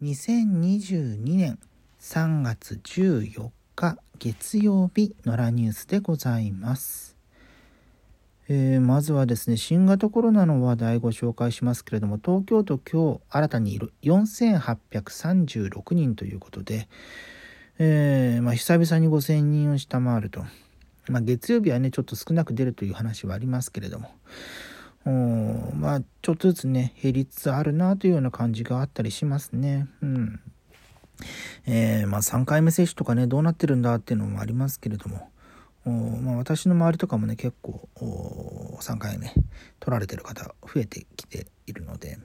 [0.00, 1.58] 2022年
[1.98, 7.16] 3月14日月曜日のラニュースでございます。
[8.48, 16.88] えー、まずはですね、新型コロナの話題ご紹介しますけれども、東京都今日新たにいる4836人ということで、
[17.80, 20.44] えー、まあ、久々に5000人を下回ると。
[21.08, 24.12] まあ、月曜日はね、ちょっと少なく出るという話はありますけれども、
[25.06, 25.70] うん。
[25.74, 29.86] まあ、ちょっとずつね、減りつつあるなというような感じがあったりしますね。
[30.02, 30.40] うん。
[31.66, 35.30] えー、まあ、3回目接種とかね、どうなってるんだっていうのもありますけれども、
[35.84, 37.88] まあ、私の周りとかもね、結構、
[38.80, 39.32] 3回目
[39.80, 42.18] 取られてる方増えてきているので、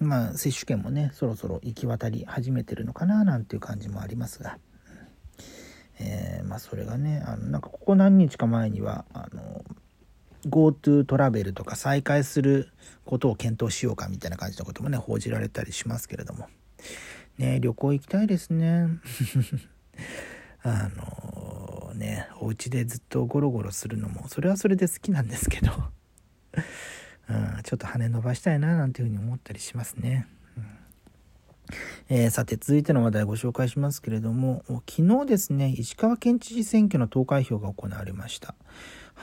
[0.00, 4.58] うん、まあ、接種券もね、そろそろ行き渡り始めてるのかななんていう感じもありますが、
[5.98, 9.64] えー、まあ、それがね、あのなんかここ何日か前には、あの、
[10.46, 12.68] GoTo トラベルとか再開する
[13.04, 16.48] ことを検討しようかみたいな感じのこともね、報じられたりしますけれども。
[17.38, 18.88] ね、旅行行きたいですね。
[20.64, 25.72] あのね、お家でずっとゴロゴロするのも、それはそれで好きなんですけど、
[27.28, 30.26] うん、ちょっと羽伸ばしたいななんていうふうに思ったりしますね。
[32.08, 38.54] えー、さて続いての話題をご紹介しますけれども昨日ですね石川県知事選挙の投開票が行われました。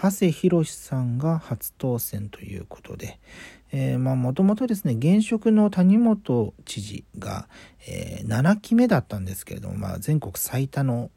[0.01, 3.19] 長谷博さんが初当選ということで、
[3.71, 7.49] え、まあもともとですね現職の谷本知事が、
[7.87, 11.11] えー、7期目だったんですけれども、まあ、全国最多の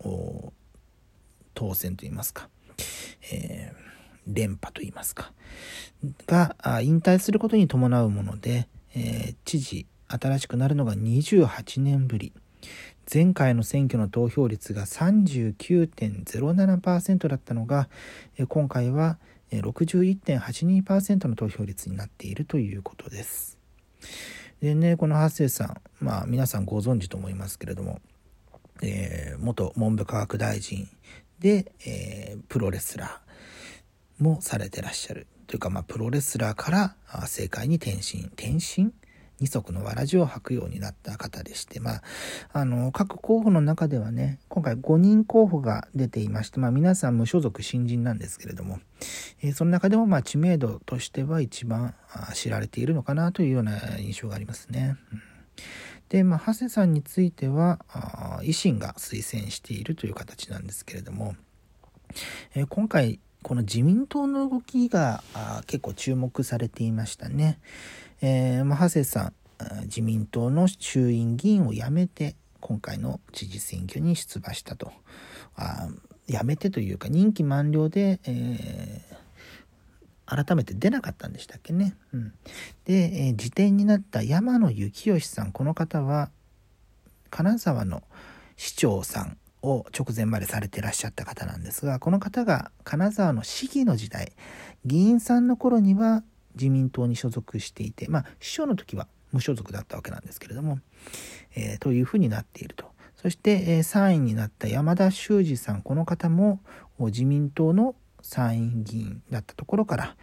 [1.55, 2.48] 当選といいますか、
[3.30, 5.33] えー、連覇といいますか
[6.27, 9.86] が引退することに伴うもので、えー、知事
[10.21, 12.33] 新しくなるのが28年ぶり。
[13.13, 17.89] 前回の選挙の投票率が39.07%だったのが
[18.49, 19.19] 今回は
[19.51, 23.59] 61.82%の投票率になっているということです。
[24.61, 28.01] でねこの八世さんまあ皆さんご存知と思いますけれども、
[28.81, 30.89] えー、元文部科学大臣
[31.41, 35.27] で、えー、プロレスラーもされてらっしゃる。
[35.49, 38.27] というかまあプロレスラーから政界に転身。
[38.27, 38.93] 転身
[39.42, 42.03] 二足のわらじを履くようになった方でして、まあ、
[42.53, 48.78] あの、各候補の中ではね、今回5人候補が出ていまして、まあ皆さん無所属新人なんですけれども、
[49.42, 51.94] えー、その中でもまあ知名度としては一番
[52.34, 54.97] 知られているのかなというような印象がありますね。
[55.12, 55.22] うん、
[56.09, 57.80] で、まあ、長谷さんについては、
[58.42, 61.34] 維新が推薦しているという形なんですけれども、
[62.54, 65.24] えー、今回、この自民党の動きが
[65.66, 67.59] 結構注目されていましたね。
[68.22, 69.33] えー、まあ、長谷さん、
[69.83, 74.93] 自民党の衆院議員を辞めて、今回の知事選挙に出馬したと。
[75.56, 75.88] あ
[76.28, 81.97] 辞めてというか、任期満了で、えー、改めて出なかったんでしたっけね。
[82.15, 82.33] うん、
[82.84, 86.31] で、えー、辞典になった山野幸義さん、この方は、
[87.28, 88.04] 金沢の
[88.56, 94.33] 市長さんを直前までされてらっしゃった方なんですが、この方が金沢の市議の時代、
[94.84, 96.22] 議員さんの頃には
[96.55, 100.79] 自民党に所属していて、まあ、市長の時は無所属だったわけなんですけれども、
[101.55, 102.87] えー、というふうになっていると。
[103.17, 106.61] そして、えー、3位になった山田修二さん、この方も
[106.99, 110.17] 自民党の参院議員だったところから、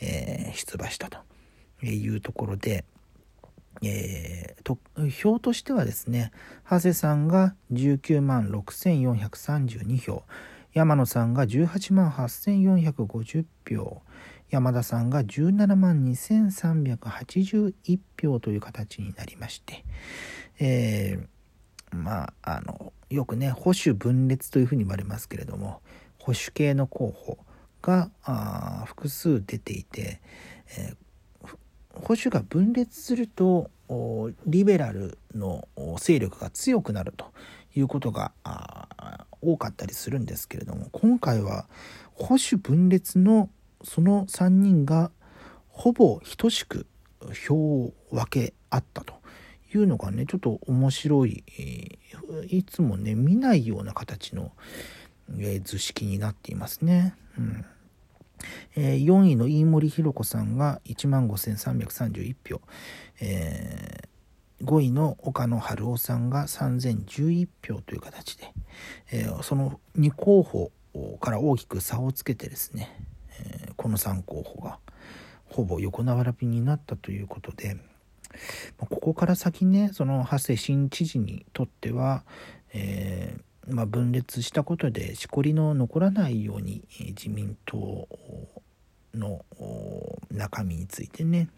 [0.00, 1.18] えー、出馬したと
[1.86, 2.84] いうところで、
[3.82, 4.78] えー、と
[5.10, 6.30] 票としてはですね
[6.70, 10.22] 長谷さんが19万6432票
[10.74, 14.02] 山野さんが18万8450票。
[14.50, 19.84] 山田さんが17万2381票という形になりまして、
[20.58, 25.80] えー、まあ、あの、よくね、保守分裂というふうに言われますけれども、
[26.18, 27.38] 保守系の候補
[27.80, 30.20] があ複数出ていて、
[30.76, 31.48] えー、
[31.92, 33.70] 保守が分裂すると、
[34.46, 35.68] リベラルの
[36.00, 37.32] 勢力が強くなると
[37.74, 38.32] いうことが
[39.40, 41.66] 多かったりするんですけれども今回は
[42.14, 43.50] 保守分裂の
[43.82, 45.10] その3人が
[45.68, 46.86] ほぼ等しく
[47.46, 49.14] 票を分け合ったと
[49.74, 51.42] いうのがねちょっと面白い、
[52.48, 54.52] いつもね見ないような形の、
[55.38, 57.14] え、図式になっていますね。
[57.36, 57.64] うん
[58.76, 62.60] えー、4位の飯森弘子さんが1万5331票、
[63.20, 64.08] えー、
[64.62, 68.52] 5位の岡野春夫さんが3011票という形で、
[69.10, 70.70] えー、その2候補
[71.20, 72.96] から大きく差をつけてですね、
[73.40, 74.78] えこの3候補が
[75.46, 77.76] ほぼ横並びになったということで、
[78.78, 82.24] ここから先ねその長谷新知事にとっては、
[82.72, 88.08] えー、まあ、分裂したことでしこりの残らないように自民党
[89.14, 89.44] の
[90.30, 91.48] 中身についてね、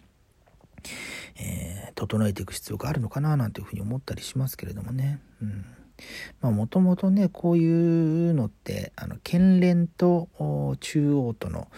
[1.38, 5.20] えー、整えていく必要があるのかななんていうふうに思ったりしますけれどもね。
[5.42, 5.64] うん
[6.40, 10.28] まあもともとねこういうのってあの県連と
[10.80, 11.68] 中央との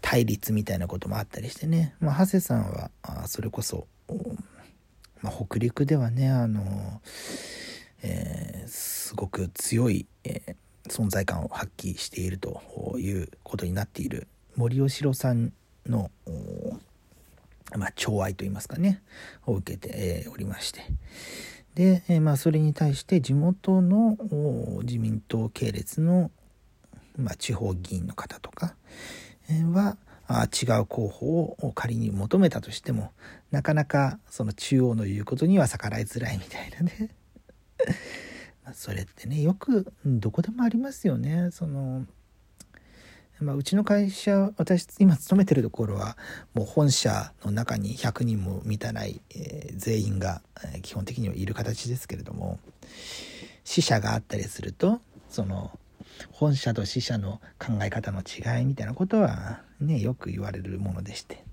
[0.00, 3.86] 対立みたいなこともあったりしてね、まあ、長谷さんはあそれこそ、
[5.20, 7.00] まあ、北陸ではねあの、
[8.02, 12.62] えー、すごく強い、えー、存在感を発揮していると
[12.98, 15.52] いうことになっている森喜朗さん
[15.86, 16.10] の
[17.78, 19.02] まあ、寵愛といいますかね
[19.46, 20.82] を受けてえおりまして。
[21.74, 24.18] で、えまあ、それに対して地元の
[24.82, 26.30] 自民党系列の、
[27.16, 28.74] まあ、地方議員の方とか
[29.72, 29.96] は
[30.26, 33.12] あ違う候補を仮に求めたとしても
[33.50, 37.10] なかなかその中央の言うことには逆らいづらいみたいなね。
[38.74, 41.50] それってねよくどこでもありますよね。
[41.52, 42.06] その
[43.40, 46.16] まあ、うちの会社私今勤めてるところは
[46.54, 52.58] もう本社の中に100人も満たない、えー、全員が、えー、基本的にはいる形ですけれども
[53.64, 55.70] 死者があったりするとその
[56.32, 61.47] 本社と死者の考え方の違いみたいなことはねよく言われるものでして。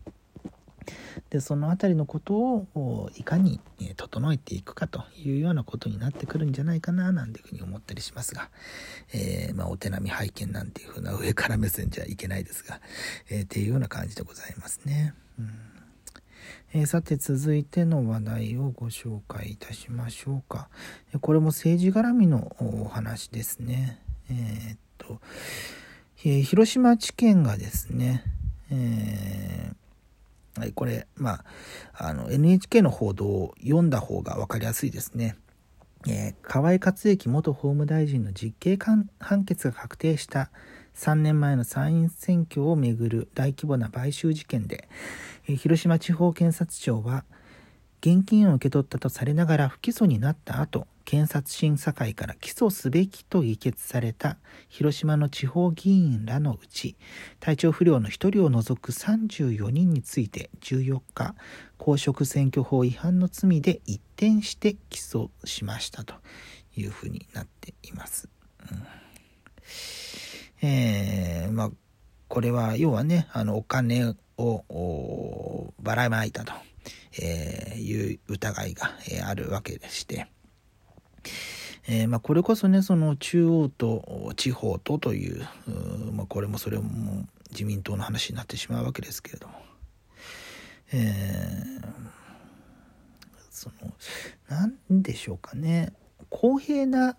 [1.30, 3.60] でその辺りのことをいかに
[3.96, 8.50] 整えていくかというようなことになってくるんじゃないかななんていうふうに思ったりしますが、
[9.14, 12.80] えー、まあ、お手並み拝見なんていうふうな上から目線じゃいけないですが、
[13.30, 15.14] えー、っていうような感じでございますね。
[15.40, 15.50] うん
[16.74, 20.70] えー、さて続いての話題をご紹介いたしましょうか。
[21.22, 24.02] これも政治絡みのお話ですね。
[24.30, 25.22] えー、っと、
[26.26, 28.24] えー、広島地検がですね、
[28.72, 29.85] えー
[30.58, 31.44] はい、これ、ま
[31.94, 35.36] あ、あの、NHK の報道を読んだ方が分かりやすいですね。
[36.08, 40.52] えー、河井克行元法務大臣の実刑判決が確定した
[40.96, 44.88] 3年前の参院選挙をめぐる大規模な買収事件で、
[45.48, 47.26] えー、広島地方検察庁は
[48.02, 54.38] 現金を受け取ったとされながら不起訴になった後検察審査会から起訴すべきと議決された
[54.70, 56.98] 広島の地方議員らのうち
[57.40, 61.36] 体調不良の1人を除く34人について14日
[61.78, 66.16] 公職選挙法違反の罪で一転して起訴しましたと
[66.76, 68.28] いうふうになっています。
[68.72, 71.72] うん、えー、まあ
[72.28, 76.54] これは要はねあのお金をばらまいたと、
[77.22, 80.28] えいう疑いが、えあるわけでして。
[81.88, 85.48] えー、まあ、これこそねその中央と地方とという
[86.14, 89.54] まあ、これもそれも自民党の話になってしまうわけですけれども、
[90.94, 91.88] えー、
[93.52, 93.94] その
[94.50, 95.94] 何でしょうかね。
[96.30, 97.18] 公平な、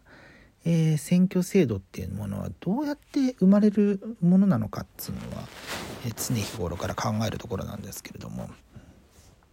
[0.65, 5.47] えー、選挙制度っていうものはどうやって生まれるものなのかっつうのは、
[6.05, 8.51] え常日頃から考えるところなんですけれども。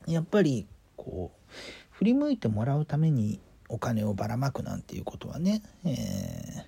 [0.08, 0.68] やっぱり
[0.98, 1.52] こう
[1.92, 3.40] 振り向いてもらうために
[3.74, 6.64] お金をばらまくなんていうことはね、えー、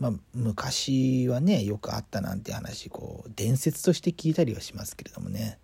[0.00, 5.58] まあ、昔はねよくあったなんて話こう伝説として聞いたりはしますけれどもね。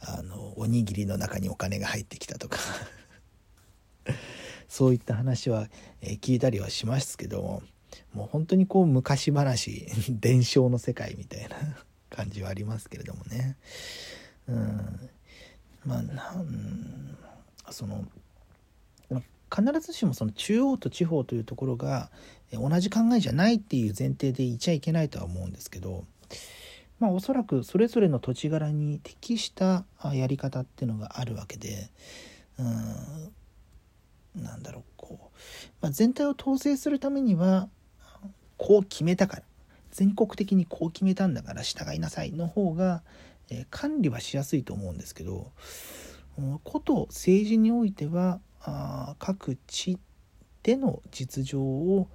[0.00, 2.58] あのおにぎりの中にお金が入ってきたとか。
[4.68, 5.68] そういった話は、
[6.00, 7.62] え、聞いたりはしますけども
[8.12, 11.56] もう本当にこう昔話伝承の世界みたいな
[12.08, 13.56] 感じはありますけれどもね。
[14.48, 15.10] うん。
[15.84, 16.02] ま
[17.64, 18.06] あその
[19.54, 22.10] 必ずしもその中央と地方というところが
[22.52, 26.04] 同じ考えじゃないっていう前提でいちゃいけないとは思うんですけど
[26.98, 31.90] まあおそらくそれぞれの土地柄に適したやり方っていうのがあるわけで
[32.58, 32.62] う
[34.40, 35.24] んなんだろうこう、
[35.80, 37.68] まあ、全体を統制するためには
[38.58, 39.42] こう決めたから
[39.90, 43.02] 全国的にこう決めたんだから従いなさいの方が、
[43.48, 45.52] え、管理はしやすいと思うんですけど
[46.64, 49.98] こと政治においてはあ各地
[50.62, 52.08] での実情を、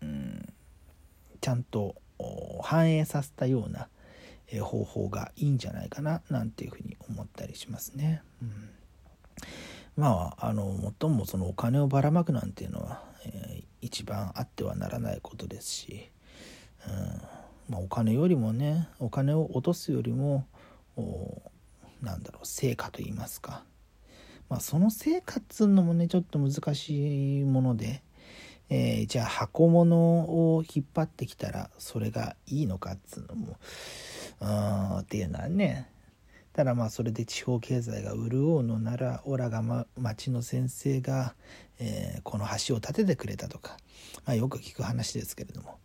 [0.00, 0.54] うん、
[1.40, 1.96] ちゃんと
[2.62, 3.88] 反映させたような
[4.62, 8.22] 方法がいいんじゃないかななんていうふうに思ったりしますね。
[8.40, 8.70] うん、
[9.96, 16.10] まああのもっともそのお金をばらまくなんていうのは、えー、一番あってはならないことですし、
[16.86, 17.22] うん。
[17.68, 20.46] まあ、お金よりもねお金を落とすよりも
[22.02, 23.64] なんだろう成果と言いますか。
[24.54, 28.04] まあ、その成果っつうのもねちょっと難しいもので、
[28.70, 33.56] えー、じゃあ箱物を引っ張ってきたらそれがいいのかっつうのも
[34.40, 35.90] うんっていうのはね。
[36.52, 41.34] ただまあそれで地方経済が潤うのならオラが、ま、町の先生が、
[41.80, 43.76] えー、この橋を建ててくれたとか、
[44.24, 45.80] まあ、よく聞く話ですけれども、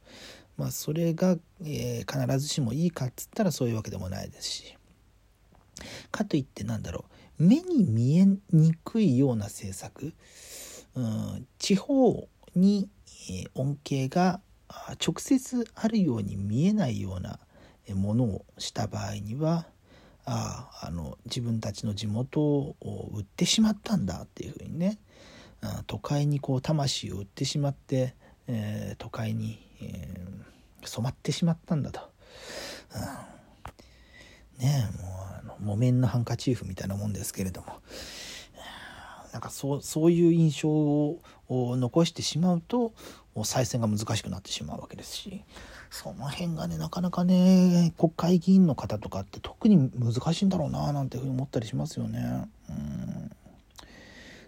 [0.57, 4.77] まあ、それが、えー、必ずしもいいかっつったらそういうわけでもないですし。
[6.11, 7.18] かといってなんだろう。
[7.39, 10.13] 目に見えにくいような政策、
[10.95, 12.89] うん、地方に
[13.55, 14.41] 恩恵が
[15.03, 17.39] 直接あるように見えないような
[17.95, 19.65] ものをした場合には
[20.25, 22.75] ああの自分たちの地元を
[23.13, 24.99] 売ってしまったんだっていうふうにね
[25.87, 28.15] 都会にこう魂を売ってしまって、
[28.47, 32.01] えー、都会に、えー、染まってしまったんだと。
[32.95, 35.28] うん、ねえもう
[35.59, 37.67] 木綿のハンカチーフみたいなもんですけれども
[39.31, 42.93] なんかそうそういう印象を残してしまうと
[43.43, 45.43] 再選が難しくなってしまうわけですし
[45.91, 52.49] その辺がねなかなかね国会議員の方とかって特に難しいんだろうななんていうふうに思ったりしますよね。
[52.69, 53.31] うん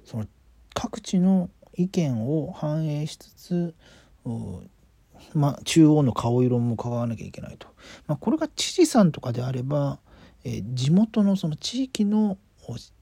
[0.03, 0.25] その
[0.73, 3.75] 各地の意見を反映しつつ
[5.33, 7.67] まあ、中央の顔色も変わらなきゃいけないと、
[8.07, 9.99] まあ、これが知事さんとかであれば、
[10.43, 12.38] え、地元のその地域の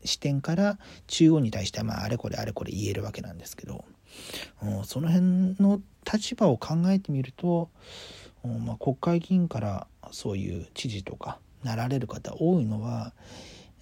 [0.04, 3.86] 視点から中央に対してまああれこれあれこれ言えるわけなんですけど、
[4.64, 5.82] うん、その辺の
[6.12, 7.70] 立場を考えてみると、
[8.44, 13.14] うんまあ、国会議員からそういう知事とかなられる方多いのは、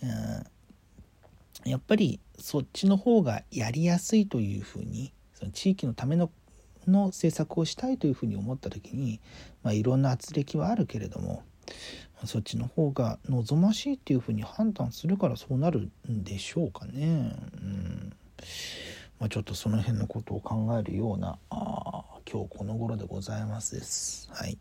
[0.04, 6.32] うん、やっぱりそっちの方がやりやすいというふうにその地域のための
[6.88, 9.20] の政策をしたいというふうに思った時に、
[9.62, 11.44] まあ、いろんな圧力はあるけれども
[12.26, 17.36] そっちの方が望ましいっていうふうに判断するからそうなるんでしょうかね。
[17.62, 18.14] うん
[19.20, 24.30] まあ、ちょっとその辺のことを考えるようなあ今日この頃でございますです。
[24.32, 24.58] はい